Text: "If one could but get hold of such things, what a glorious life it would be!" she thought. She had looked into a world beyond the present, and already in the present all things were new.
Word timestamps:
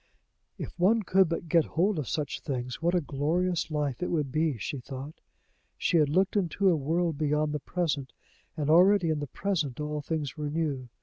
"If 0.57 0.79
one 0.79 1.03
could 1.03 1.29
but 1.29 1.47
get 1.47 1.63
hold 1.63 1.99
of 1.99 2.09
such 2.09 2.39
things, 2.39 2.81
what 2.81 2.95
a 2.95 3.01
glorious 3.01 3.69
life 3.69 4.01
it 4.01 4.09
would 4.09 4.31
be!" 4.31 4.57
she 4.57 4.79
thought. 4.79 5.21
She 5.77 5.97
had 5.97 6.09
looked 6.09 6.35
into 6.35 6.69
a 6.71 6.75
world 6.75 7.19
beyond 7.19 7.53
the 7.53 7.59
present, 7.59 8.11
and 8.57 8.67
already 8.67 9.11
in 9.11 9.19
the 9.19 9.27
present 9.27 9.79
all 9.79 10.01
things 10.01 10.35
were 10.35 10.49
new. 10.49 10.89